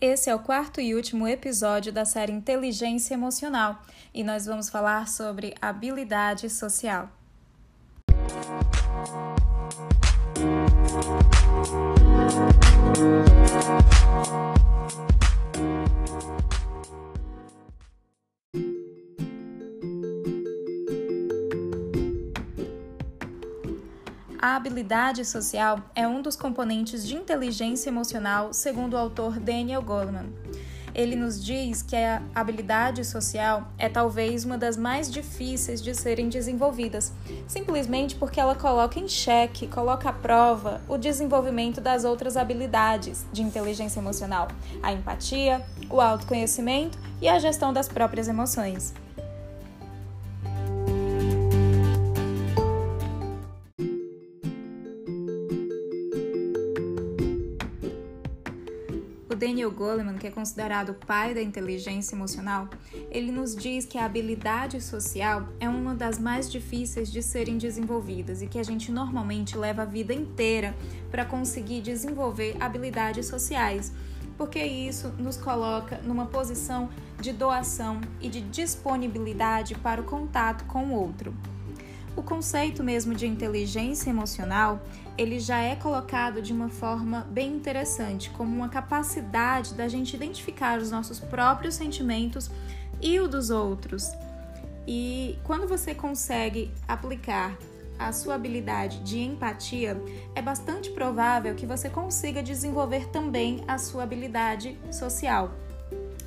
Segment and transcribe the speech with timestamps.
[0.00, 3.82] Esse é o quarto e último episódio da série Inteligência Emocional
[4.14, 7.10] e nós vamos falar sobre habilidade social.
[24.40, 30.32] A habilidade social é um dos componentes de inteligência emocional, segundo o autor Daniel Goleman.
[30.94, 36.28] Ele nos diz que a habilidade social é talvez uma das mais difíceis de serem
[36.28, 37.12] desenvolvidas,
[37.48, 43.42] simplesmente porque ela coloca em xeque, coloca à prova o desenvolvimento das outras habilidades de
[43.42, 44.46] inteligência emocional,
[44.80, 48.94] a empatia, o autoconhecimento e a gestão das próprias emoções.
[59.34, 62.68] Daniel Goleman, que é considerado o pai da inteligência emocional,
[63.10, 68.40] ele nos diz que a habilidade social é uma das mais difíceis de serem desenvolvidas
[68.40, 70.74] e que a gente normalmente leva a vida inteira
[71.10, 73.92] para conseguir desenvolver habilidades sociais,
[74.36, 76.88] porque isso nos coloca numa posição
[77.20, 81.34] de doação e de disponibilidade para o contato com o outro.
[82.16, 84.80] O conceito mesmo de inteligência emocional,
[85.16, 90.78] ele já é colocado de uma forma bem interessante, como uma capacidade da gente identificar
[90.78, 92.50] os nossos próprios sentimentos
[93.00, 94.10] e o dos outros.
[94.86, 97.56] E quando você consegue aplicar
[97.98, 100.00] a sua habilidade de empatia,
[100.34, 105.52] é bastante provável que você consiga desenvolver também a sua habilidade social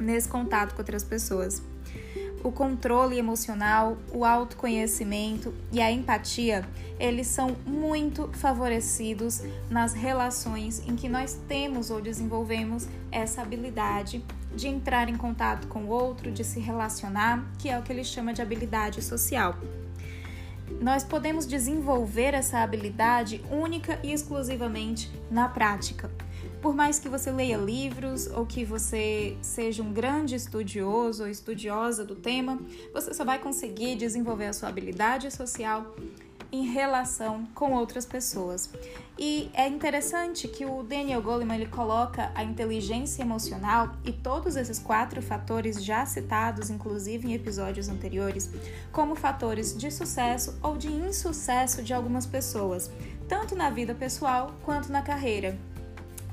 [0.00, 1.62] nesse contato com outras pessoas
[2.42, 6.64] o controle emocional, o autoconhecimento e a empatia,
[6.98, 14.66] eles são muito favorecidos nas relações em que nós temos ou desenvolvemos essa habilidade de
[14.66, 18.32] entrar em contato com o outro, de se relacionar, que é o que ele chama
[18.32, 19.56] de habilidade social.
[20.80, 26.10] Nós podemos desenvolver essa habilidade única e exclusivamente na prática.
[26.60, 32.04] Por mais que você leia livros ou que você seja um grande estudioso ou estudiosa
[32.04, 32.60] do tema,
[32.92, 35.94] você só vai conseguir desenvolver a sua habilidade social
[36.50, 38.70] em relação com outras pessoas.
[39.18, 44.78] E é interessante que o Daniel Goleman ele coloca a inteligência emocional e todos esses
[44.78, 48.50] quatro fatores já citados, inclusive em episódios anteriores,
[48.92, 52.90] como fatores de sucesso ou de insucesso de algumas pessoas,
[53.28, 55.58] tanto na vida pessoal quanto na carreira.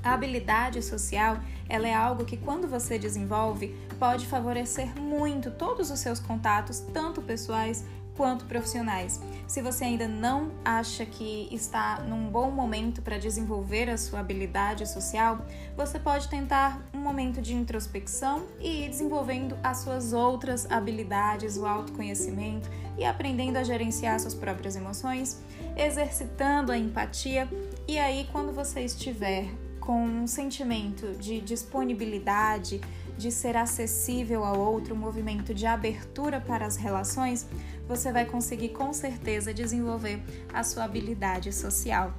[0.03, 5.99] A habilidade social, ela é algo que quando você desenvolve, pode favorecer muito todos os
[5.99, 7.83] seus contatos, tanto pessoais
[8.15, 9.19] quanto profissionais.
[9.47, 14.87] Se você ainda não acha que está num bom momento para desenvolver a sua habilidade
[14.87, 21.57] social, você pode tentar um momento de introspecção e ir desenvolvendo as suas outras habilidades,
[21.57, 25.41] o autoconhecimento e aprendendo a gerenciar suas próprias emoções,
[25.75, 27.47] exercitando a empatia.
[27.87, 29.49] E aí, quando você estiver
[29.85, 32.81] com um sentimento de disponibilidade,
[33.17, 37.47] de ser acessível ao outro, um movimento de abertura para as relações,
[37.87, 40.19] você vai conseguir com certeza desenvolver
[40.51, 42.13] a sua habilidade social.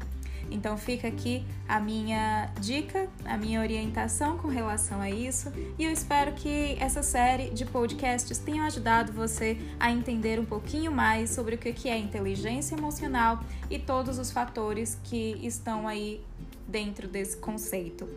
[0.49, 5.91] Então fica aqui a minha dica, a minha orientação com relação a isso, e eu
[5.91, 11.56] espero que essa série de podcasts tenha ajudado você a entender um pouquinho mais sobre
[11.56, 16.21] o que é inteligência emocional e todos os fatores que estão aí
[16.66, 18.09] dentro desse conceito.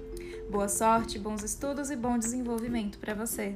[0.49, 3.55] Boa sorte, bons estudos e bom desenvolvimento para você!